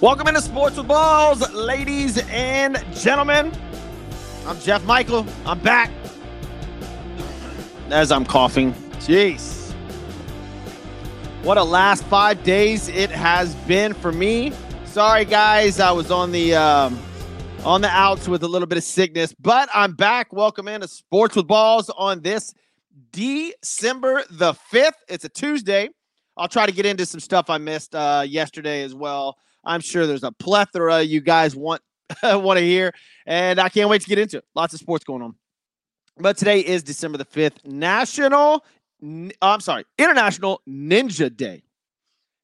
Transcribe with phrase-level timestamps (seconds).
[0.00, 3.52] Welcome into Sports with Balls, ladies and gentlemen.
[4.46, 5.26] I'm Jeff Michael.
[5.44, 5.90] I'm back.
[7.90, 8.72] As I'm coughing.
[8.92, 9.72] Jeez.
[11.42, 14.54] What a last five days it has been for me.
[14.86, 15.80] Sorry, guys.
[15.80, 16.98] I was on the um,
[17.66, 20.32] on the outs with a little bit of sickness, but I'm back.
[20.32, 22.54] Welcome into Sports with Balls on this
[23.12, 24.94] December the 5th.
[25.10, 25.90] It's a Tuesday.
[26.38, 29.36] I'll try to get into some stuff I missed uh, yesterday as well.
[29.64, 31.82] I'm sure there's a plethora you guys want
[32.22, 32.92] want to hear,
[33.26, 34.44] and I can't wait to get into it.
[34.54, 35.34] Lots of sports going on.
[36.18, 38.64] But today is December the 5th, National
[39.02, 41.62] oh, I'm sorry, International Ninja Day.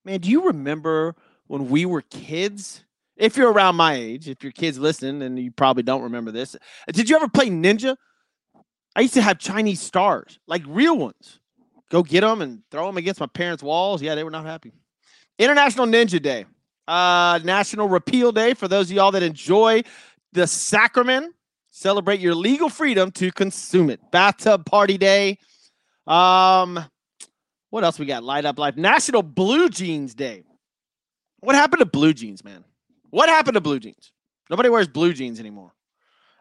[0.04, 1.14] Man, do you remember
[1.46, 2.82] when we were kids?
[3.16, 6.54] If you're around my age, if your kids listening, and you probably don't remember this,
[6.92, 7.96] did you ever play Ninja?
[8.94, 11.40] I used to have Chinese stars, like real ones.
[11.90, 14.02] Go get them and throw them against my parents' walls.
[14.02, 14.72] Yeah, they were not happy.
[15.38, 16.44] International Ninja Day
[16.88, 19.82] uh, National Repeal Day for those of y'all that enjoy
[20.32, 21.34] the sacrament.
[21.70, 24.00] Celebrate your legal freedom to consume it.
[24.10, 25.38] Bathtub Party Day.
[26.06, 26.82] Um,
[27.70, 28.24] what else we got?
[28.24, 28.76] Light Up Life.
[28.76, 30.44] National Blue Jeans Day.
[31.40, 32.64] What happened to blue jeans, man?
[33.10, 34.12] What happened to blue jeans?
[34.48, 35.72] Nobody wears blue jeans anymore.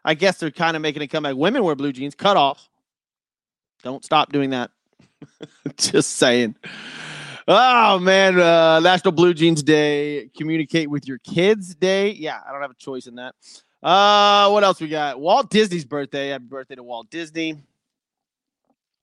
[0.04, 1.36] I guess they're kind of making a comeback.
[1.36, 2.68] Women wear blue jeans, cut off.
[3.82, 4.70] Don't stop doing that.
[5.76, 6.56] Just saying.
[7.48, 10.28] Oh man, uh, National Blue Jeans Day.
[10.36, 12.10] Communicate with your kids day.
[12.10, 13.36] Yeah, I don't have a choice in that.
[13.80, 15.20] Uh, what else we got?
[15.20, 16.30] Walt Disney's birthday.
[16.30, 17.56] Happy birthday to Walt Disney.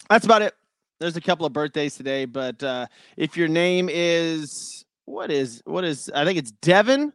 [0.09, 0.53] That's about it.
[0.99, 5.85] There's a couple of birthdays today, but uh, if your name is what is what
[5.85, 7.13] is I think it's Devin.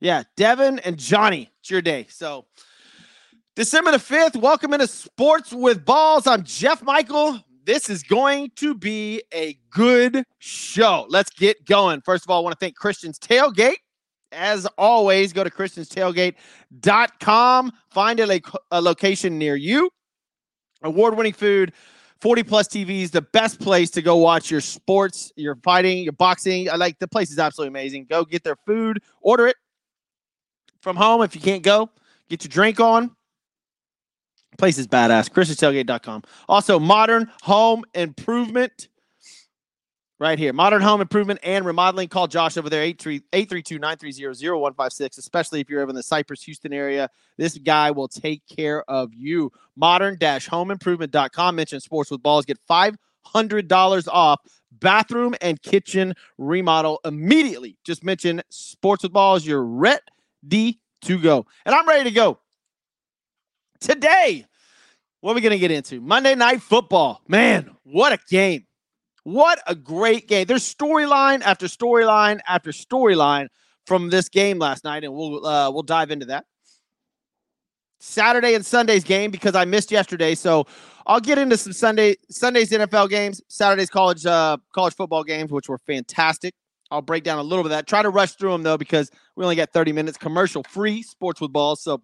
[0.00, 1.52] Yeah, Devin and Johnny.
[1.60, 2.06] It's your day.
[2.10, 2.46] So
[3.54, 6.26] December the 5th, welcome into Sports with Balls.
[6.26, 7.40] I'm Jeff Michael.
[7.66, 11.06] This is going to be a good show.
[11.08, 12.00] Let's get going.
[12.02, 13.78] First of all, I want to thank Christian's Tailgate.
[14.30, 17.72] As always, go to christianstailgate.com.
[17.90, 18.40] Find a,
[18.70, 19.90] a location near you.
[20.84, 21.72] Award winning food,
[22.20, 26.70] 40 plus TVs, the best place to go watch your sports, your fighting, your boxing.
[26.70, 28.06] I like the place is absolutely amazing.
[28.08, 29.56] Go get their food, order it
[30.82, 31.90] from home if you can't go.
[32.28, 33.10] Get your drink on.
[34.56, 35.30] Place is badass.
[35.30, 36.22] ChristianStailgate.com.
[36.48, 38.88] Also, Modern Home Improvement.
[40.18, 40.54] Right here.
[40.54, 42.08] Modern Home Improvement and Remodeling.
[42.08, 46.72] Call Josh over there, 832 930 0156, especially if you're over in the Cypress, Houston
[46.72, 47.10] area.
[47.36, 49.52] This guy will take care of you.
[49.76, 51.54] Modern homeimprovement.com.
[51.54, 52.46] Mention sports with balls.
[52.46, 54.40] Get $500 off
[54.72, 57.76] bathroom and kitchen remodel immediately.
[57.84, 59.46] Just mention sports with balls.
[59.46, 61.46] You're ready to go.
[61.64, 62.38] And I'm ready to go.
[63.80, 64.46] Today,
[65.20, 66.00] what are we going to get into?
[66.00, 67.22] Monday Night Football.
[67.28, 68.66] Man, what a game.
[69.24, 70.46] What a great game.
[70.46, 73.48] There's storyline after storyline after storyline
[73.84, 76.44] from this game last night, and we'll uh, we'll dive into that.
[77.98, 80.66] Saturday and Sunday's game because I missed yesterday, so
[81.06, 85.68] I'll get into some Sunday Sunday's NFL games, Saturday's college uh, college football games, which
[85.68, 86.54] were fantastic.
[86.90, 87.88] I'll break down a little bit of that.
[87.88, 91.40] Try to rush through them though because we only got 30 minutes commercial free sports
[91.40, 92.02] with balls, so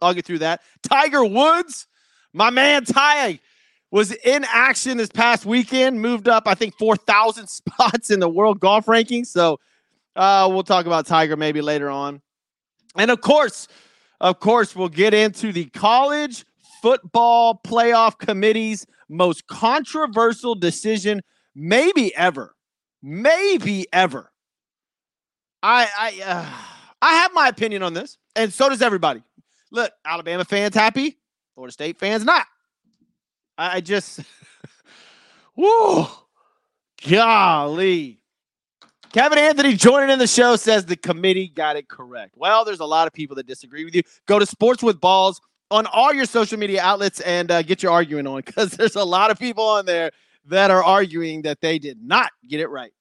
[0.00, 0.62] I'll get through that.
[0.82, 1.86] Tiger Woods,
[2.32, 3.40] my man Ty
[3.90, 8.60] was in action this past weekend, moved up, I think, 4,000 spots in the world
[8.60, 9.26] golf rankings.
[9.26, 9.60] So
[10.16, 12.20] uh, we'll talk about Tiger maybe later on.
[12.96, 13.68] And of course,
[14.20, 16.44] of course, we'll get into the college
[16.82, 21.22] football playoff committee's most controversial decision,
[21.54, 22.54] maybe ever.
[23.02, 24.30] Maybe ever.
[25.62, 26.46] I I uh,
[27.02, 29.22] I have my opinion on this, and so does everybody.
[29.70, 31.18] Look, Alabama fans happy,
[31.54, 32.46] Florida State fans not.
[33.56, 34.20] I, just,
[35.54, 36.08] whoa,
[37.08, 38.20] golly.
[39.12, 42.34] Kevin Anthony joining in the show says the committee got it correct.
[42.36, 44.02] Well, there's a lot of people that disagree with you.
[44.26, 47.92] Go to Sports with Balls on all your social media outlets and uh, get your
[47.92, 50.10] arguing on because there's a lot of people on there
[50.46, 52.92] that are arguing that they did not get it right.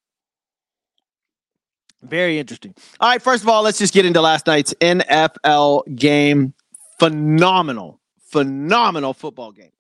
[2.04, 2.76] Very interesting.
[3.00, 6.54] All right, first of all, let's just get into last night's NFL game
[7.00, 9.72] phenomenal, phenomenal football game.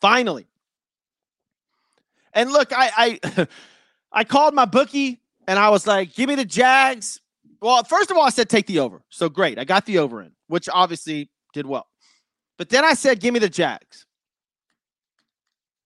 [0.00, 0.46] Finally.
[2.32, 3.48] And look, I I
[4.12, 7.20] I called my bookie and I was like, give me the Jags.
[7.60, 9.02] Well, first of all, I said take the over.
[9.08, 9.58] So great.
[9.58, 11.86] I got the over in, which obviously did well.
[12.58, 14.06] But then I said, give me the Jags.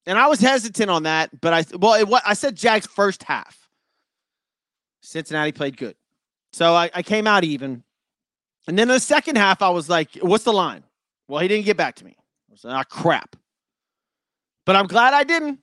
[0.07, 3.23] And I was hesitant on that, but I well, it, what I said Jags first
[3.23, 3.68] half.
[5.01, 5.97] Cincinnati played good.
[6.53, 7.83] So I, I came out even.
[8.67, 10.85] And then in the second half, I was like, what's the line?
[11.27, 12.17] Well, he didn't get back to me.
[12.19, 13.37] I was like, ah, crap.
[14.67, 15.61] But I'm glad I didn't.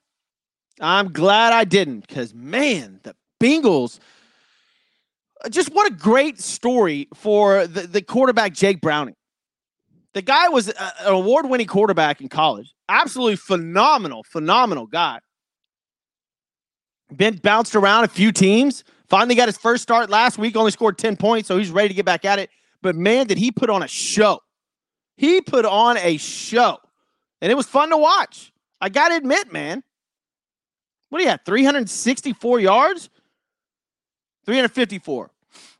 [0.80, 3.98] I'm glad I didn't because, man, the Bengals,
[5.50, 9.14] just what a great story for the, the quarterback, Jake Browning.
[10.14, 12.74] The guy was a, an award winning quarterback in college.
[12.88, 15.20] Absolutely phenomenal, phenomenal guy.
[17.14, 18.82] Been bounced around a few teams.
[19.08, 21.94] Finally got his first start last week, only scored 10 points, so he's ready to
[21.94, 22.50] get back at it.
[22.82, 24.40] But man, did he put on a show.
[25.16, 26.78] He put on a show.
[27.40, 28.52] And it was fun to watch.
[28.80, 29.82] I got to admit, man.
[31.08, 31.40] What do you have?
[31.44, 33.10] 364 yards?
[34.44, 35.30] 354.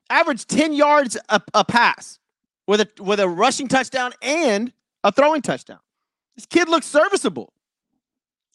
[0.08, 2.19] Average 10 yards a, a pass
[2.67, 5.78] with a with a rushing touchdown and a throwing touchdown.
[6.37, 7.52] This kid looks serviceable.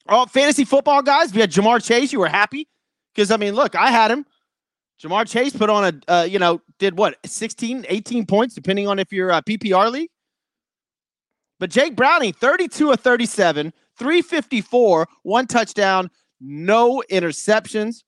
[0.07, 2.67] Oh, fantasy football guys, you had Ja'Marr Chase, you were happy.
[3.13, 4.25] Because I mean, look, I had him.
[5.01, 8.99] Ja'Marr Chase put on a, uh, you know, did what, 16, 18 points, depending on
[8.99, 10.09] if you're a PPR league.
[11.59, 16.09] But Jake Browning, 32 of 37, 354, one touchdown,
[16.39, 18.03] no interceptions,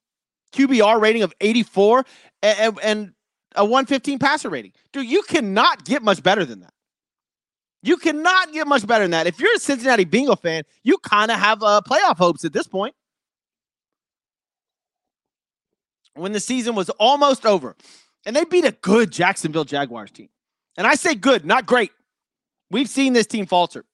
[0.54, 2.06] QBR rating of 84,
[2.42, 3.14] and, and
[3.56, 4.72] a 115 passer rating.
[4.92, 6.74] Dude, you cannot get much better than that.
[7.82, 9.28] You cannot get much better than that.
[9.28, 12.68] If you're a Cincinnati Bengal fan, you kind of have uh, playoff hopes at this
[12.68, 12.96] point.
[16.16, 17.76] When the season was almost over,
[18.26, 20.30] and they beat a good Jacksonville Jaguars team.
[20.78, 21.92] And I say good, not great.
[22.72, 23.86] We've seen this team falter.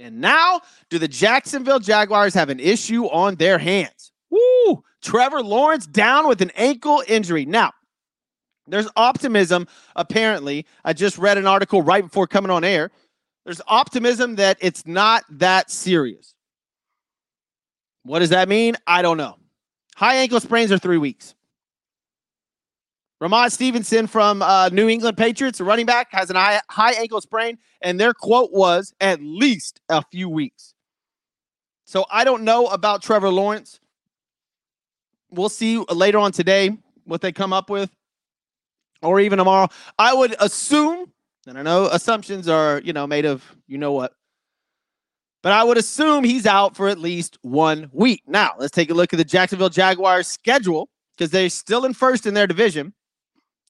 [0.00, 0.60] And now,
[0.90, 4.12] do the Jacksonville Jaguars have an issue on their hands?
[4.30, 4.82] Woo!
[5.02, 7.44] Trevor Lawrence down with an ankle injury.
[7.44, 7.72] Now,
[8.66, 10.66] there's optimism, apparently.
[10.84, 12.90] I just read an article right before coming on air.
[13.44, 16.34] There's optimism that it's not that serious.
[18.04, 18.76] What does that mean?
[18.86, 19.36] I don't know.
[19.96, 21.34] High ankle sprains are three weeks.
[23.22, 27.20] Rhamondre Stevenson from uh, New England Patriots, a running back, has an high, high ankle
[27.20, 30.74] sprain, and their quote was at least a few weeks.
[31.84, 33.78] So I don't know about Trevor Lawrence.
[35.30, 37.90] We'll see later on today what they come up with,
[39.02, 39.68] or even tomorrow.
[39.98, 41.12] I would assume,
[41.46, 44.12] and I know assumptions are, you know, made of you know what,
[45.42, 48.22] but I would assume he's out for at least one week.
[48.26, 52.26] Now, let's take a look at the Jacksonville Jaguars schedule because they're still in first
[52.26, 52.94] in their division.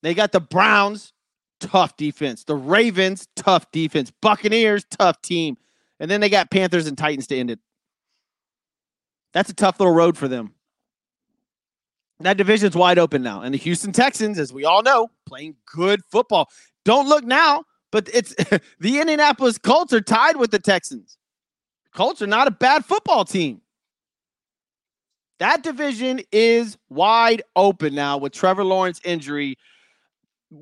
[0.04, 1.14] They got the Browns,
[1.60, 2.44] tough defense.
[2.44, 4.12] The Ravens, tough defense.
[4.20, 5.56] Buccaneers, tough team.
[5.98, 7.58] And then they got Panthers and Titans to end it.
[9.32, 10.52] That's a tough little road for them.
[12.20, 13.40] That division's wide open now.
[13.40, 16.50] And the Houston Texans, as we all know, playing good football.
[16.84, 18.34] Don't look now, but it's
[18.80, 21.16] the Indianapolis Colts are tied with the Texans.
[21.94, 23.62] Colts are not a bad football team.
[25.38, 29.56] That division is wide open now with Trevor Lawrence injury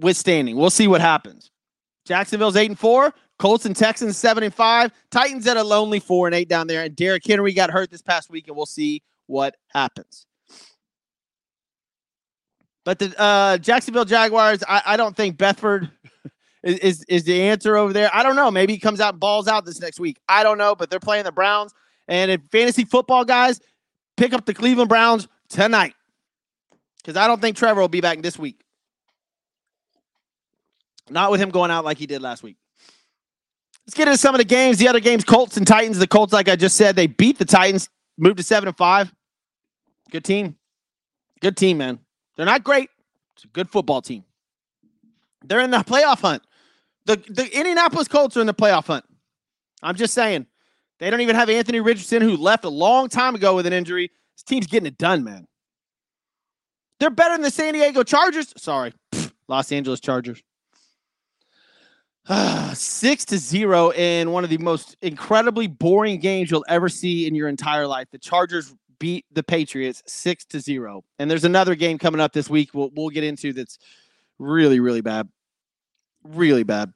[0.00, 0.56] withstanding.
[0.56, 1.50] We'll see what happens.
[2.04, 3.12] Jacksonville's eight and four.
[3.38, 4.92] Colts and Texans seven and five.
[5.10, 6.84] Titans at a lonely four and eight down there.
[6.84, 10.26] And Derrick Henry got hurt this past week, and we'll see what happens.
[12.84, 15.90] But the uh, Jacksonville Jaguars, I, I don't think Beathard
[16.62, 18.10] is, is, is the answer over there.
[18.12, 18.50] I don't know.
[18.50, 20.18] Maybe he comes out and balls out this next week.
[20.28, 20.74] I don't know.
[20.74, 21.72] But they're playing the Browns,
[22.08, 23.60] and in fantasy football, guys,
[24.16, 25.94] pick up the Cleveland Browns tonight
[26.98, 28.62] because I don't think Trevor will be back this week.
[31.10, 32.56] Not with him going out like he did last week.
[33.86, 34.78] Let's get into some of the games.
[34.78, 35.98] The other games, Colts and Titans.
[35.98, 39.12] The Colts, like I just said, they beat the Titans, moved to seven and five.
[40.10, 40.56] Good team.
[41.40, 41.98] Good team, man.
[42.36, 42.90] They're not great.
[43.34, 44.24] It's a good football team.
[45.44, 46.42] They're in the playoff hunt.
[47.06, 49.04] The the Indianapolis Colts are in the playoff hunt.
[49.82, 50.46] I'm just saying.
[51.00, 54.12] They don't even have Anthony Richardson, who left a long time ago with an injury.
[54.36, 55.48] This team's getting it done, man.
[57.00, 58.54] They're better than the San Diego Chargers.
[58.56, 58.92] Sorry,
[59.48, 60.40] Los Angeles Chargers.
[62.74, 67.34] Six to zero in one of the most incredibly boring games you'll ever see in
[67.34, 68.08] your entire life.
[68.12, 71.02] The Chargers beat the Patriots six to zero.
[71.18, 73.78] And there's another game coming up this week we'll, we'll get into that's
[74.38, 75.28] really, really bad.
[76.22, 76.92] Really bad.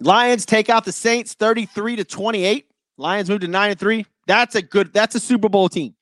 [0.00, 2.68] Lions take out the Saints 33 to 28.
[2.96, 4.06] Lions move to 9 and 3.
[4.26, 5.94] That's a good, that's a Super Bowl team.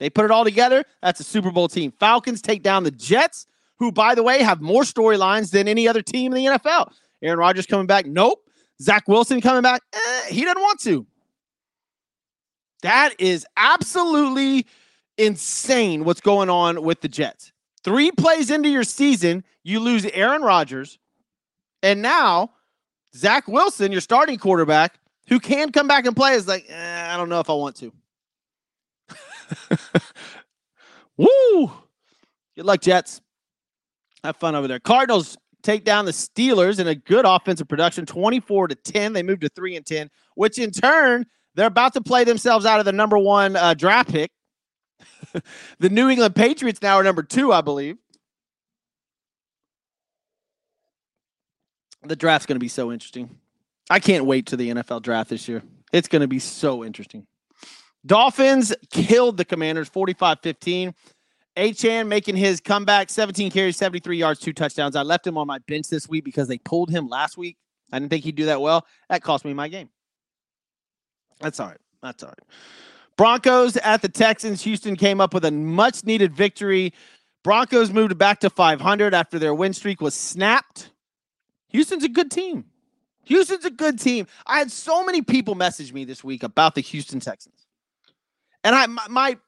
[0.00, 0.84] They put it all together.
[1.00, 1.92] That's a Super Bowl team.
[2.00, 3.46] Falcons take down the Jets,
[3.78, 6.92] who, by the way, have more storylines than any other team in the NFL.
[7.22, 8.06] Aaron Rodgers coming back?
[8.06, 8.40] Nope.
[8.80, 9.82] Zach Wilson coming back?
[9.92, 11.06] Eh, he doesn't want to.
[12.82, 14.66] That is absolutely
[15.18, 17.52] insane what's going on with the Jets.
[17.84, 20.98] Three plays into your season, you lose Aaron Rodgers.
[21.82, 22.50] And now,
[23.14, 24.98] Zach Wilson, your starting quarterback,
[25.28, 27.76] who can come back and play, is like, eh, I don't know if I want
[27.76, 27.92] to.
[31.16, 31.72] Woo!
[32.56, 33.20] Good luck, Jets.
[34.24, 34.80] Have fun over there.
[34.80, 39.12] Cardinals take down the Steelers in a good offensive production, 24 to 10.
[39.12, 42.78] They moved to 3 and 10, which in turn, they're about to play themselves out
[42.78, 44.30] of the number one uh, draft pick.
[45.78, 47.96] the New England Patriots now are number two, I believe.
[52.04, 53.38] The draft's going to be so interesting.
[53.88, 55.62] I can't wait to the NFL draft this year.
[55.92, 57.26] It's going to be so interesting.
[58.04, 60.94] Dolphins killed the Commanders 45 15.
[61.56, 64.96] Achane making his comeback 17 carries, 73 yards, two touchdowns.
[64.96, 67.58] I left him on my bench this week because they pulled him last week.
[67.92, 68.86] I didn't think he'd do that well.
[69.10, 69.90] That cost me my game.
[71.40, 71.80] That's all right.
[72.02, 72.48] That's all right.
[73.16, 74.62] Broncos at the Texans.
[74.62, 76.94] Houston came up with a much needed victory.
[77.42, 80.90] Broncos moved back to 500 after their win streak was snapped.
[81.68, 82.64] Houston's a good team.
[83.24, 84.26] Houston's a good team.
[84.46, 87.66] I had so many people message me this week about the Houston Texans.
[88.64, 89.38] And I my, my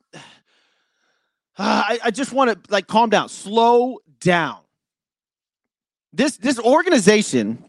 [1.58, 4.58] I, I just want to like calm down, slow down.
[6.12, 7.62] This this organization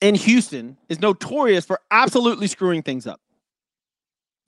[0.00, 3.20] in Houston is notorious for absolutely screwing things up.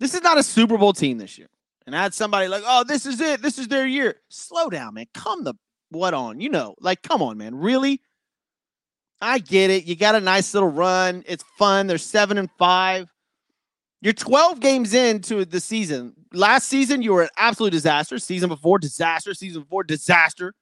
[0.01, 1.49] This is not a Super Bowl team this year.
[1.87, 3.41] And I had somebody like, oh, this is it.
[3.41, 4.17] This is their year.
[4.29, 5.07] Slow down, man.
[5.15, 5.55] Come the
[5.91, 6.41] what on?
[6.41, 7.55] You know, like, come on, man.
[7.55, 8.03] Really?
[9.21, 9.85] I get it.
[9.85, 11.25] You got a nice little run.
[11.27, 11.87] It's fun.
[11.87, 13.13] They're seven and five.
[14.01, 16.15] You're 12 games into the season.
[16.33, 18.19] Last season, you were an absolute disaster.
[18.19, 19.35] Season before, disaster.
[19.35, 20.55] Season before, disaster.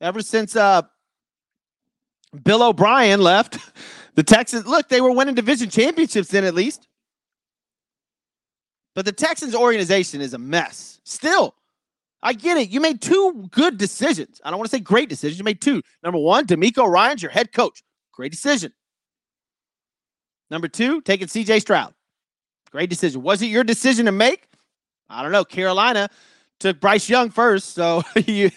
[0.00, 0.82] Ever since uh
[2.44, 3.58] Bill O'Brien left,
[4.14, 6.88] the Texans look, they were winning division championships then at least.
[8.94, 11.00] But the Texans organization is a mess.
[11.04, 11.54] Still,
[12.22, 12.68] I get it.
[12.68, 14.40] You made two good decisions.
[14.44, 15.38] I don't want to say great decisions.
[15.38, 15.82] You made two.
[16.02, 17.82] Number one, DeMeco Ryans your head coach.
[18.12, 18.72] Great decision.
[20.50, 21.94] Number two, taking CJ Stroud.
[22.72, 23.22] Great decision.
[23.22, 24.48] Was it your decision to make?
[25.08, 25.44] I don't know.
[25.44, 26.08] Carolina
[26.58, 28.50] took Bryce Young first, so you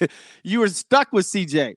[0.43, 1.75] you were stuck with CJ.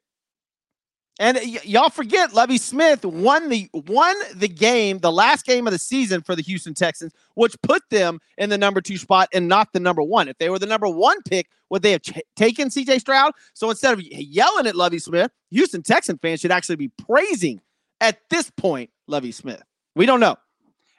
[1.21, 5.73] And y- y'all forget Lovie Smith won the won the game, the last game of
[5.73, 9.49] the season for the Houston Texans, which put them in the number two spot and
[9.49, 10.28] not the number one.
[10.28, 13.00] If they were the number one pick, would they have ch- taken C.J.
[13.00, 13.33] Stroud?
[13.54, 17.61] So instead of yelling at Lovie Smith, Houston Texan fans should actually be praising
[18.00, 19.62] at this point Lovie Smith.
[19.97, 20.37] We don't know.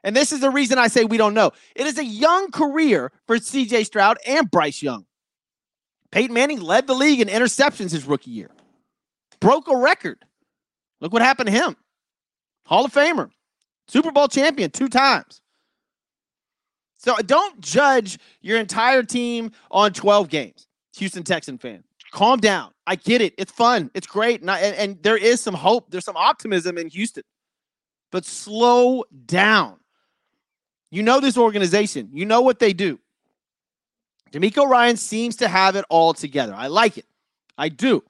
[0.03, 1.51] And this is the reason I say we don't know.
[1.75, 5.06] It is a young career for CJ Stroud and Bryce Young.
[6.12, 8.50] Peyton Manning led the league in interceptions his rookie year
[9.39, 10.24] broke a record.
[11.01, 11.75] Look what happened to him.
[12.65, 13.29] Hall of Famer,
[13.88, 15.41] Super Bowl champion two times.
[16.98, 21.84] So don't judge your entire team on 12 games, Houston Texan fan.
[22.12, 22.72] Calm down.
[22.86, 23.34] I get it.
[23.38, 23.89] It's fun.
[23.94, 24.41] It's great.
[24.41, 25.91] And, I, and, and there is some hope.
[25.91, 27.24] There's some optimism in Houston.
[28.12, 29.77] But slow down.
[30.91, 32.10] You know this organization.
[32.13, 33.00] You know what they do.
[34.31, 36.53] DeMeco Ryan seems to have it all together.
[36.55, 37.05] I like it.
[37.58, 38.03] I do.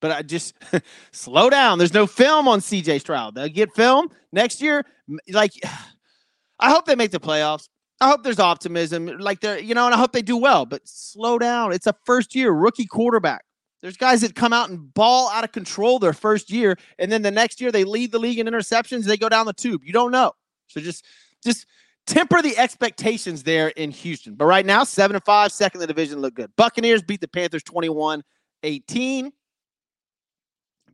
[0.00, 0.54] But I just
[1.12, 1.78] slow down.
[1.78, 3.34] There's no film on CJ Stroud.
[3.34, 4.84] They'll get film next year.
[5.30, 5.52] Like,
[6.58, 7.68] I hope they make the playoffs.
[8.00, 9.06] I hope there's optimism.
[9.06, 10.66] Like they're, you know, and I hope they do well.
[10.66, 11.72] But slow down.
[11.72, 13.42] It's a first year rookie quarterback.
[13.82, 17.22] There's guys that come out and ball out of control their first year, and then
[17.22, 19.04] the next year they lead the league in interceptions.
[19.04, 19.82] They go down the tube.
[19.84, 20.32] You don't know.
[20.66, 21.04] So just,
[21.46, 21.66] just
[22.06, 24.34] temper the expectations there in Houston.
[24.34, 26.50] But right now, seven and five, second in the division, look good.
[26.56, 28.22] Buccaneers beat the Panthers 21
[28.62, 29.32] 18.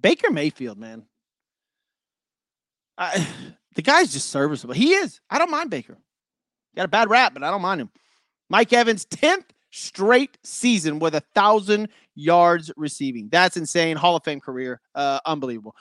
[0.01, 1.05] Baker Mayfield, man.
[2.99, 3.27] I,
[3.75, 4.75] the guy's just serviceable.
[4.75, 5.21] He is.
[5.31, 5.99] I don't mind Baker.
[6.77, 7.91] Got a bad rap, but I don't mind him.
[8.49, 13.29] Mike Evans, 10th straight season with a thousand yards receiving.
[13.31, 13.97] That's insane.
[13.97, 14.81] Hall of Fame career.
[14.95, 15.75] Uh, unbelievable.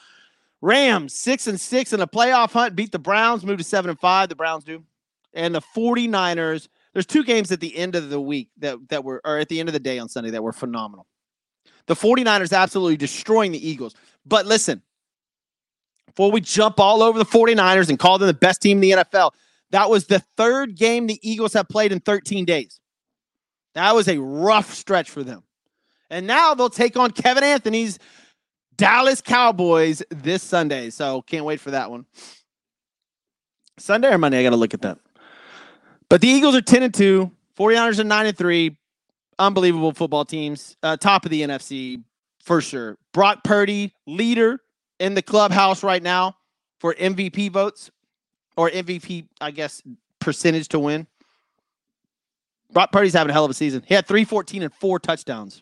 [0.62, 4.00] Rams, six and six in a playoff hunt, beat the Browns, moved to seven and
[4.00, 4.30] five.
[4.30, 4.84] The Browns do.
[5.34, 6.68] And the 49ers.
[6.94, 9.60] There's two games at the end of the week that, that were, or at the
[9.60, 11.08] end of the day on Sunday that were phenomenal.
[11.88, 13.96] The 49ers absolutely destroying the Eagles.
[14.26, 14.82] But listen,
[16.06, 19.04] before we jump all over the 49ers and call them the best team in the
[19.04, 19.32] NFL,
[19.72, 22.80] that was the third game the Eagles have played in 13 days.
[23.74, 25.44] That was a rough stretch for them.
[26.10, 27.98] And now they'll take on Kevin Anthony's
[28.82, 30.90] Dallas Cowboys this Sunday.
[30.90, 32.08] So can't wait for that one.
[33.78, 34.98] Sunday or Monday, I got to look at that.
[36.10, 38.76] But the Eagles are 10 and 2, 49ers are 9 and 3.
[39.38, 40.78] Unbelievable football teams.
[40.82, 42.04] Uh, top of the NFC
[42.44, 42.98] for sure.
[43.14, 44.62] Brock Purdy, leader
[45.00, 46.36] in the clubhouse right now
[46.80, 47.92] for MVP votes
[48.58, 49.84] or MVP, I guess,
[50.20, 51.06] percentage to win.
[52.74, 53.84] Brock Purdy's having a hell of a season.
[53.86, 55.62] He had 314 and four touchdowns.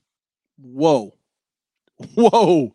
[0.57, 1.13] Whoa.
[2.15, 2.73] Whoa.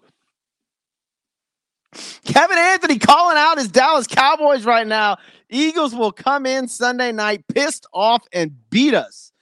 [2.25, 5.17] Kevin Anthony calling out his Dallas Cowboys right now.
[5.49, 9.33] Eagles will come in Sunday night pissed off and beat us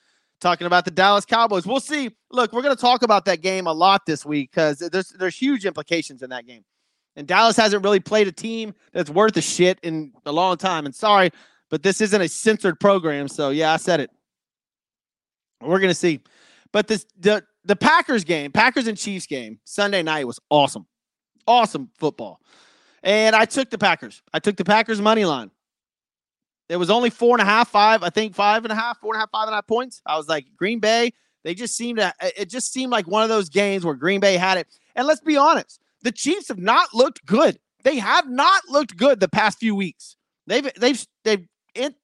[0.40, 1.66] talking about the Dallas Cowboys.
[1.66, 2.10] We'll see.
[2.30, 5.36] Look, we're going to talk about that game a lot this week because there's there's
[5.36, 6.64] huge implications in that game.
[7.16, 10.86] And Dallas hasn't really played a team that's worth a shit in a long time.
[10.86, 11.30] And sorry,
[11.70, 14.10] but this isn't a censored program, so yeah, I said it.
[15.60, 16.20] We're going to see.
[16.72, 20.86] But this the the Packers game, Packers and Chiefs game, Sunday night was awesome.
[21.46, 22.40] Awesome football.
[23.02, 24.22] And I took the Packers.
[24.32, 25.50] I took the Packers money line.
[26.68, 29.12] It was only four and a half, five, I think five and a half, four
[29.12, 30.00] and a half, five and a half points.
[30.06, 31.12] I was like, Green Bay,
[31.44, 34.36] they just seemed to, it just seemed like one of those games where Green Bay
[34.36, 34.68] had it.
[34.94, 37.58] And let's be honest, the Chiefs have not looked good.
[37.82, 40.16] They have not looked good the past few weeks.
[40.46, 41.94] They've, they've, they've, in,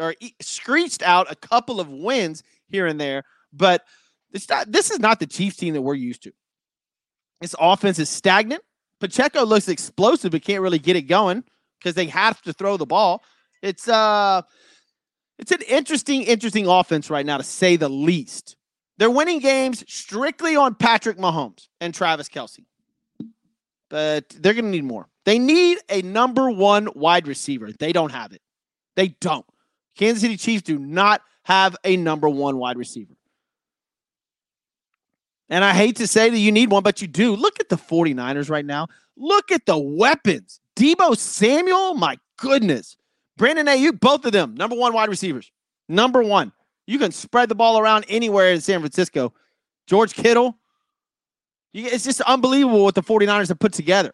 [0.00, 3.84] or screeched out a couple of wins here and there, but
[4.32, 6.32] it's not, this is not the Chiefs team that we're used to.
[7.40, 8.62] This offense is stagnant.
[9.00, 11.44] Pacheco looks explosive, but can't really get it going
[11.78, 13.22] because they have to throw the ball.
[13.62, 14.42] It's uh
[15.38, 18.56] it's an interesting, interesting offense right now, to say the least.
[18.98, 22.64] They're winning games strictly on Patrick Mahomes and Travis Kelce.
[23.88, 25.08] But they're to need more.
[25.24, 27.70] They need a number one wide receiver.
[27.72, 28.42] They don't have it.
[28.96, 29.46] They don't.
[29.96, 33.14] Kansas City Chiefs do not have a number one wide receiver.
[35.50, 37.34] And I hate to say that you need one, but you do.
[37.34, 38.88] Look at the 49ers right now.
[39.16, 40.60] Look at the weapons.
[40.76, 42.96] Deebo Samuel, my goodness.
[43.36, 45.50] Brandon Aiyuk, both of them, number one wide receivers.
[45.88, 46.52] Number one.
[46.86, 49.34] You can spread the ball around anywhere in San Francisco.
[49.86, 50.56] George Kittle.
[51.74, 54.12] It's just unbelievable what the 49ers have put together.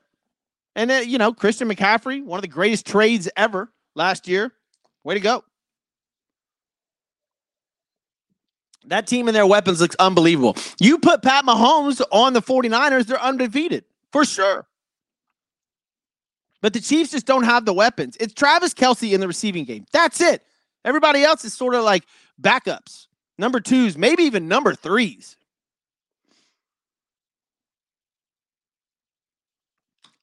[0.76, 4.53] And then, you know, Christian McCaffrey, one of the greatest trades ever last year.
[5.05, 5.45] Way to go.
[8.87, 10.57] That team and their weapons looks unbelievable.
[10.79, 14.67] You put Pat Mahomes on the 49ers, they're undefeated for sure.
[16.61, 18.17] But the Chiefs just don't have the weapons.
[18.19, 19.85] It's Travis Kelce in the receiving game.
[19.93, 20.43] That's it.
[20.85, 22.05] Everybody else is sort of like
[22.41, 23.07] backups,
[23.38, 25.37] number twos, maybe even number threes.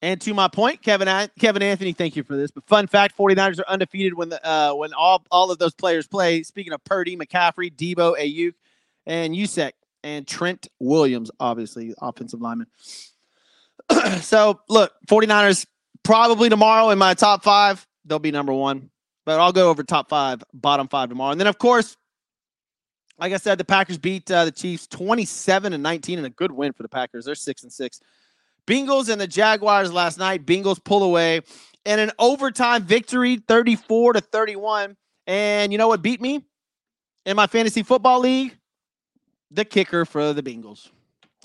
[0.03, 1.07] And to my point, Kevin
[1.39, 2.49] Kevin Anthony, thank you for this.
[2.49, 6.07] But fun fact, 49ers are undefeated when the uh, when all, all of those players
[6.07, 6.41] play.
[6.41, 8.53] Speaking of Purdy, McCaffrey, Deebo, Aiyuk,
[9.05, 9.71] and Juszczyk,
[10.03, 12.67] and Trent Williams, obviously, offensive lineman.
[14.21, 15.65] so look, 49ers
[16.03, 18.89] probably tomorrow in my top five, they'll be number one.
[19.25, 21.31] But I'll go over top five, bottom five tomorrow.
[21.31, 21.95] And then of course,
[23.19, 26.51] like I said, the Packers beat uh, the Chiefs 27 and 19 and a good
[26.51, 27.25] win for the Packers.
[27.25, 27.99] They're six and six.
[28.65, 30.45] Bengals and the Jaguars last night.
[30.45, 31.41] Bengals pull away
[31.85, 34.95] and an overtime victory, 34 to 31.
[35.27, 36.43] And you know what beat me
[37.25, 38.57] in my fantasy football league?
[39.51, 40.89] The kicker for the Bengals.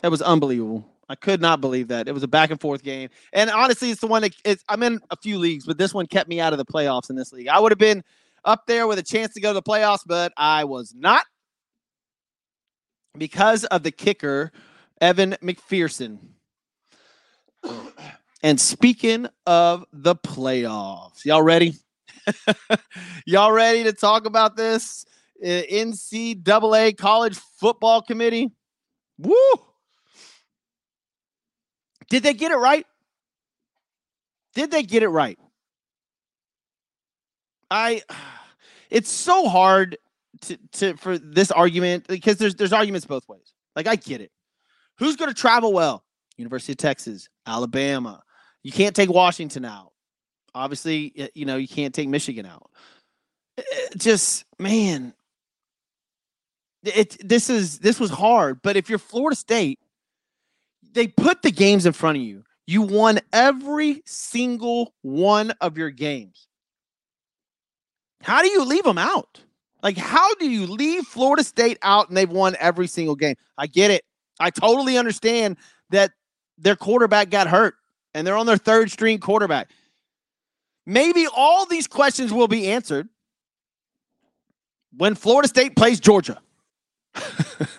[0.03, 0.87] That was unbelievable.
[1.09, 2.09] I could not believe that.
[2.09, 3.11] It was a back and forth game.
[3.33, 6.29] And honestly, it's the one that I'm in a few leagues, but this one kept
[6.29, 7.49] me out of the playoffs in this league.
[7.49, 8.03] I would have been
[8.45, 11.25] up there with a chance to go to the playoffs, but I was not
[13.16, 14.53] because of the kicker,
[15.01, 16.19] Evan McPherson.
[18.42, 21.75] And speaking of the playoffs, y'all ready?
[23.27, 25.05] y'all ready to talk about this?
[25.44, 28.51] NCAA College Football Committee.
[29.18, 29.35] Woo!
[32.09, 32.87] Did they get it right?
[34.55, 35.38] Did they get it right?
[37.70, 38.03] I
[38.90, 39.99] it's so hard
[40.42, 43.53] to, to for this argument because there's there's arguments both ways.
[43.75, 44.31] Like I get it.
[44.99, 46.05] Who's going to travel well?
[46.37, 48.22] University of Texas, Alabama.
[48.62, 49.92] You can't take Washington out.
[50.55, 52.70] Obviously, you know, you can't take Michigan out.
[53.59, 55.14] It just, man,
[56.87, 59.79] it this is this was hard, but if you're Florida State,
[60.92, 62.44] they put the games in front of you.
[62.66, 66.49] You won every single one of your games.
[68.22, 69.40] How do you leave them out?
[69.83, 73.37] Like, how do you leave Florida State out and they've won every single game?
[73.57, 74.03] I get it.
[74.40, 75.59] I totally understand
[75.90, 76.11] that
[76.59, 77.77] their quarterback got hurt
[78.14, 79.70] and they're on their third string quarterback.
[80.87, 83.09] Maybe all these questions will be answered
[84.96, 86.40] when Florida State plays Georgia.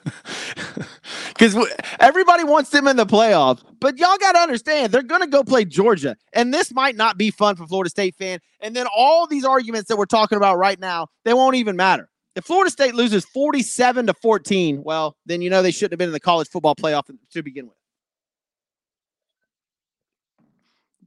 [1.37, 1.55] Because
[1.99, 5.43] everybody wants them in the playoffs, but y'all got to understand they're going to go
[5.43, 8.39] play Georgia, and this might not be fun for Florida State fan.
[8.59, 12.09] And then all these arguments that we're talking about right now, they won't even matter.
[12.35, 16.09] If Florida State loses 47 to 14, well, then you know they shouldn't have been
[16.09, 17.77] in the college football playoff to begin with.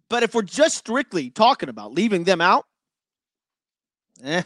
[0.08, 2.66] But if we're just strictly talking about leaving them out,
[4.22, 4.42] eh,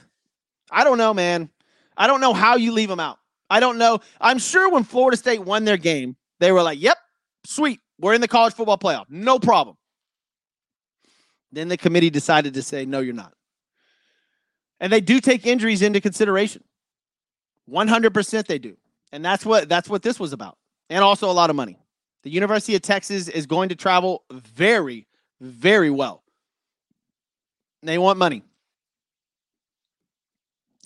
[0.70, 1.50] I don't know, man.
[1.96, 3.18] I don't know how you leave them out.
[3.54, 4.00] I don't know.
[4.20, 6.98] I'm sure when Florida State won their game, they were like, yep,
[7.46, 7.80] sweet.
[8.00, 9.04] We're in the college football playoff.
[9.08, 9.76] No problem.
[11.52, 13.32] Then the committee decided to say, no, you're not.
[14.80, 16.64] And they do take injuries into consideration.
[17.70, 18.76] 100% they do.
[19.12, 20.58] And that's what that's what this was about.
[20.90, 21.78] And also a lot of money.
[22.24, 25.06] The University of Texas is going to travel very
[25.40, 26.24] very well.
[27.84, 28.42] They want money.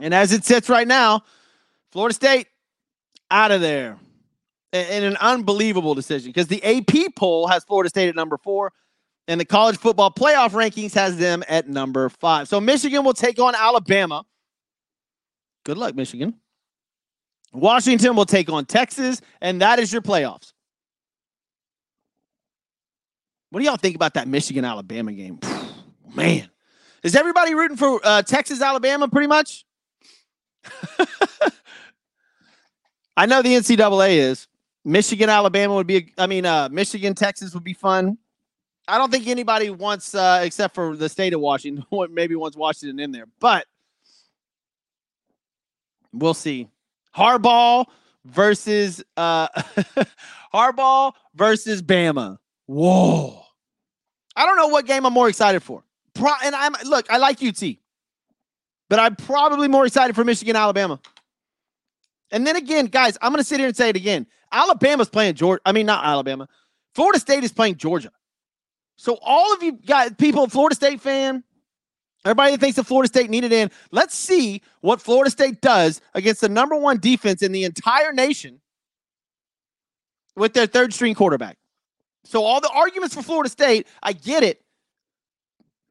[0.02, 1.22] And as it sits right now,
[1.92, 2.48] Florida State
[3.30, 3.98] out of there
[4.72, 8.72] in an unbelievable decision because the AP poll has Florida State at number four.
[9.26, 12.48] And the college football playoff rankings has them at number five.
[12.48, 14.24] So Michigan will take on Alabama.
[15.64, 16.34] Good luck, Michigan.
[17.52, 20.54] Washington will take on Texas, and that is your playoffs.
[23.50, 25.38] What do y'all think about that Michigan Alabama game?
[26.14, 26.48] Man,
[27.02, 29.66] is everybody rooting for uh, Texas Alabama pretty much?
[33.18, 34.46] I know the NCAA is.
[34.84, 38.16] Michigan Alabama would be, I mean, uh, Michigan Texas would be fun.
[38.86, 43.00] I don't think anybody wants, uh, except for the state of Washington, maybe wants Washington
[43.00, 43.66] in there, but
[46.12, 46.68] we'll see.
[47.14, 47.86] Harbaugh
[48.24, 49.48] versus uh,
[50.54, 52.38] Harbaugh versus Bama.
[52.66, 53.42] Whoa.
[54.36, 55.82] I don't know what game I'm more excited for.
[56.14, 57.64] Pro- and I'm look, I like UT,
[58.88, 61.00] but I'm probably more excited for Michigan, Alabama.
[62.30, 64.26] And then again, guys, I'm going to sit here and say it again.
[64.52, 65.60] Alabama's playing Georgia.
[65.64, 66.48] I mean, not Alabama.
[66.94, 68.10] Florida State is playing Georgia.
[68.96, 71.44] So all of you guys, people, Florida State fan,
[72.24, 76.40] everybody that thinks that Florida State needed in, let's see what Florida State does against
[76.40, 78.60] the number one defense in the entire nation
[80.34, 81.58] with their third string quarterback.
[82.24, 84.62] So all the arguments for Florida State, I get it.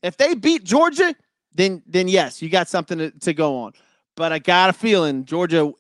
[0.04, 1.16] If they beat Georgia,
[1.54, 3.74] then then yes, you got something to, to go on.
[4.18, 5.72] But I got a feeling Georgia.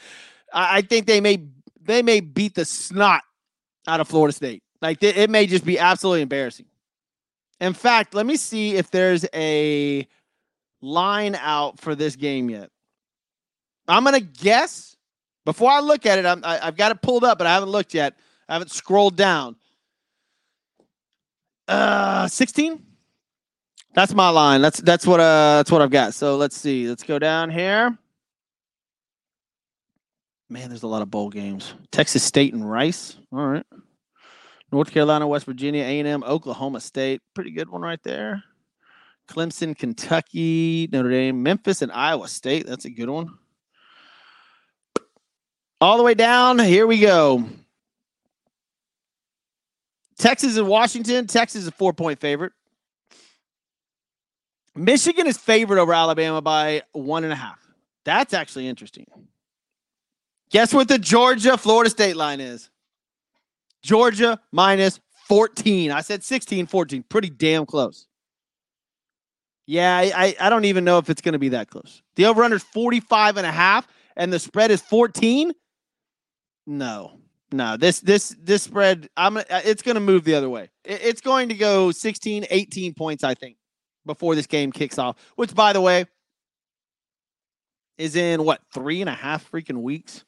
[0.54, 1.44] I think they may
[1.82, 3.22] they may beat the snot
[3.86, 4.62] out of Florida State.
[4.80, 6.66] Like it may just be absolutely embarrassing.
[7.60, 10.08] In fact, let me see if there's a
[10.80, 12.70] line out for this game yet.
[13.86, 14.96] I'm gonna guess
[15.44, 16.26] before I look at it.
[16.26, 18.14] I'm, I, have got it pulled up, but I haven't looked yet.
[18.48, 19.56] I haven't scrolled down.
[21.66, 22.84] Uh, 16.
[23.92, 24.62] That's my line.
[24.62, 26.14] That's that's what uh that's what I've got.
[26.14, 26.88] So let's see.
[26.88, 27.96] Let's go down here.
[30.48, 31.74] Man, there's a lot of bowl games.
[31.92, 33.16] Texas State and Rice.
[33.32, 33.66] All right.
[34.72, 37.22] North Carolina, West Virginia, A&M, Oklahoma State.
[37.34, 38.42] Pretty good one right there.
[39.28, 42.66] Clemson, Kentucky, Notre Dame, Memphis, and Iowa State.
[42.66, 43.36] That's a good one.
[45.80, 46.58] All the way down.
[46.58, 47.48] Here we go.
[50.18, 51.26] Texas and Washington.
[51.26, 52.52] Texas is a four point favorite.
[54.74, 57.58] Michigan is favored over Alabama by one and a half.
[58.04, 59.06] That's actually interesting.
[60.50, 62.70] Guess what the Georgia Florida State line is?
[63.82, 65.90] Georgia minus 14.
[65.92, 67.04] I said 16, 14.
[67.08, 68.06] Pretty damn close.
[69.66, 72.02] Yeah, I, I don't even know if it's going to be that close.
[72.16, 75.52] The over under is 45 and a half, and the spread is 14.
[76.66, 77.20] No,
[77.52, 80.70] no, this this this spread, I'm it's going to move the other way.
[80.84, 83.56] it's going to go 16, 18 points, I think,
[84.06, 85.16] before this game kicks off.
[85.36, 86.06] Which, by the way,
[87.98, 90.24] is in what three and a half freaking weeks.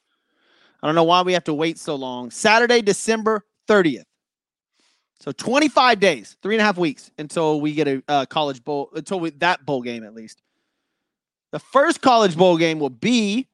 [0.81, 2.29] I don't know why we have to wait so long.
[2.29, 4.03] Saturday, December 30th.
[5.19, 8.89] So 25 days, three and a half weeks until we get a uh, college bowl,
[8.93, 10.41] until we, that bowl game at least.
[11.53, 13.47] The first college bowl game will be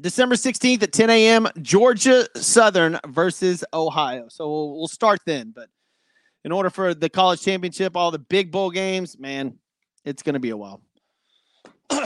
[0.00, 1.48] December 16th at 10 a.m.
[1.60, 4.28] Georgia Southern versus Ohio.
[4.28, 5.52] So we'll, we'll start then.
[5.54, 5.68] But
[6.44, 9.58] in order for the college championship, all the big bowl games, man,
[10.04, 10.80] it's going to be a while.
[11.90, 12.00] all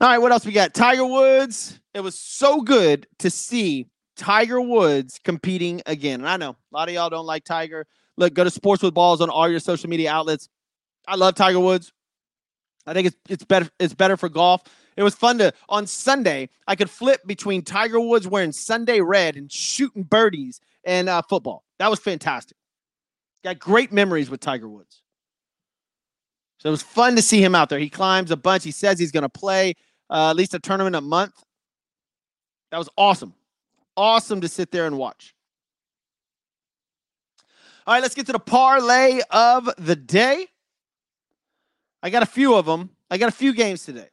[0.00, 0.74] right, what else we got?
[0.74, 1.78] Tiger Woods.
[1.94, 6.20] It was so good to see Tiger Woods competing again.
[6.20, 7.86] And I know a lot of y'all don't like Tiger.
[8.16, 10.48] Look, go to Sports with Balls on all your social media outlets.
[11.06, 11.92] I love Tiger Woods.
[12.86, 14.62] I think it's it's better it's better for golf.
[14.96, 16.48] It was fun to on Sunday.
[16.66, 21.64] I could flip between Tiger Woods wearing Sunday red and shooting birdies and uh, football.
[21.78, 22.56] That was fantastic.
[23.46, 25.02] Got great memories with Tiger Woods.
[26.58, 27.78] So it was fun to see him out there.
[27.78, 28.64] He climbs a bunch.
[28.64, 29.74] He says he's going to play
[30.10, 31.44] uh, at least a tournament a month.
[32.72, 33.34] That was awesome.
[33.96, 35.32] Awesome to sit there and watch.
[37.86, 40.48] All right, let's get to the parlay of the day.
[42.02, 42.90] I got a few of them.
[43.12, 44.08] I got a few games today.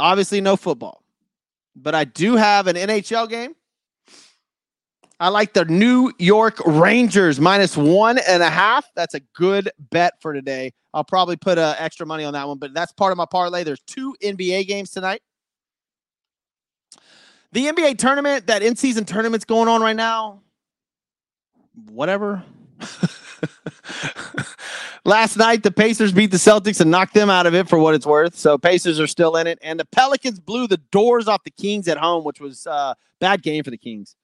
[0.00, 1.02] Obviously, no football,
[1.74, 3.54] but I do have an NHL game.
[5.18, 8.90] I like the New York Rangers minus one and a half.
[8.94, 10.74] That's a good bet for today.
[10.92, 13.64] I'll probably put uh, extra money on that one, but that's part of my parlay.
[13.64, 15.22] There's two NBA games tonight.
[17.52, 20.42] The NBA tournament, that in season tournament's going on right now.
[21.88, 22.44] Whatever.
[25.06, 27.94] Last night, the Pacers beat the Celtics and knocked them out of it for what
[27.94, 28.34] it's worth.
[28.36, 31.88] So Pacers are still in it, and the Pelicans blew the doors off the Kings
[31.88, 34.16] at home, which was a uh, bad game for the Kings.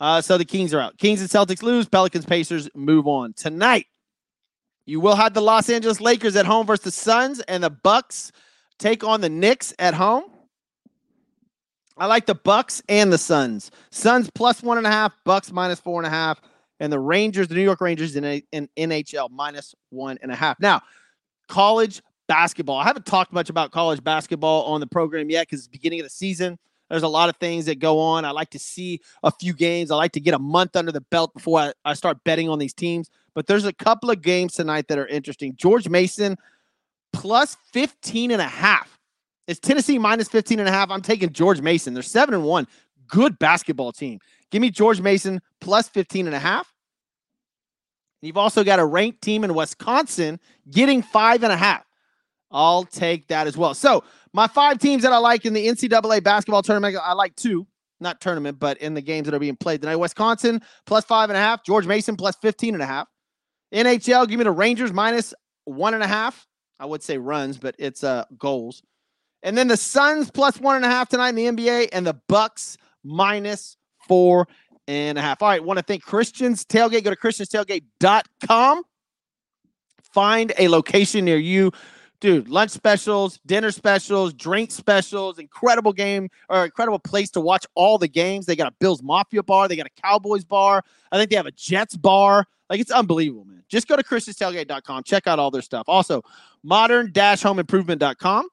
[0.00, 0.96] Uh, so the Kings are out.
[0.98, 1.86] Kings and Celtics lose.
[1.86, 3.86] Pelicans, Pacers move on tonight.
[4.86, 8.32] You will have the Los Angeles Lakers at home versus the Suns, and the Bucks
[8.78, 10.24] take on the Knicks at home.
[11.98, 13.70] I like the Bucks and the Suns.
[13.90, 16.40] Suns plus one and a half, Bucks minus four and a half.
[16.80, 20.34] and the Rangers, the New York Rangers in, a, in NHL minus one and a
[20.34, 20.58] half.
[20.60, 20.80] Now,
[21.46, 22.78] college basketball.
[22.78, 26.06] I haven't talked much about college basketball on the program yet because it's beginning of
[26.06, 26.58] the season.
[26.90, 28.24] There's a lot of things that go on.
[28.24, 29.90] I like to see a few games.
[29.90, 32.58] I like to get a month under the belt before I, I start betting on
[32.58, 33.08] these teams.
[33.34, 35.54] But there's a couple of games tonight that are interesting.
[35.56, 36.36] George Mason
[37.12, 38.98] plus 15 and a half.
[39.46, 40.90] It's Tennessee minus 15 and a half.
[40.90, 41.94] I'm taking George Mason.
[41.94, 42.66] They're 7 and 1.
[43.06, 44.18] Good basketball team.
[44.50, 46.72] Give me George Mason plus 15 and a half.
[48.22, 51.84] You've also got a ranked team in Wisconsin getting five and a half.
[52.50, 53.74] I'll take that as well.
[53.74, 57.66] So my five teams that I like in the NCAA basketball tournament, I like two,
[58.00, 59.96] not tournament, but in the games that are being played tonight.
[59.96, 63.08] Wisconsin plus five and a half, George Mason plus 15 and a half.
[63.72, 65.32] NHL, give me the Rangers minus
[65.64, 66.46] one and a half.
[66.78, 68.82] I would say runs, but it's uh goals.
[69.42, 72.20] And then the Suns plus one and a half tonight in the NBA, and the
[72.28, 73.76] Bucks minus
[74.08, 74.48] four
[74.88, 75.42] and a half.
[75.42, 77.04] All right, want to thank Christians Tailgate.
[77.04, 78.82] Go to christianstailgate.com.
[80.12, 81.70] Find a location near you
[82.20, 87.98] dude, lunch specials, dinner specials, drink specials, incredible game or incredible place to watch all
[87.98, 88.46] the games.
[88.46, 90.82] They got a Bills Mafia bar, they got a Cowboys bar.
[91.10, 92.44] I think they have a Jets bar.
[92.68, 93.64] Like it's unbelievable, man.
[93.68, 95.84] Just go to christianstailgate.com, check out all their stuff.
[95.88, 96.22] Also,
[96.62, 98.48] modern-homeimprovement.com,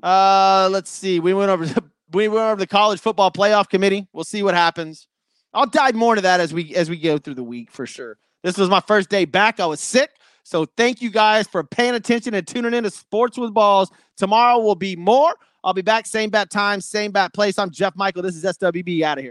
[0.02, 1.20] Uh, let's see.
[1.20, 4.06] We went over the, we went over the college football playoff committee.
[4.12, 5.08] We'll see what happens.
[5.52, 8.16] I'll dive more into that as we as we go through the week for sure.
[8.44, 9.58] This was my first day back.
[9.58, 10.12] I was sick.
[10.48, 13.90] So thank you guys for paying attention and tuning in to Sports with Balls.
[14.16, 15.34] Tomorrow will be more.
[15.62, 17.58] I'll be back, same bat time, same bat place.
[17.58, 18.22] I'm Jeff Michael.
[18.22, 19.26] This is SWB out of here.